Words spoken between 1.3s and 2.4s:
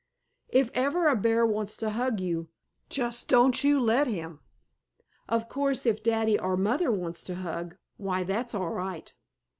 wants to hug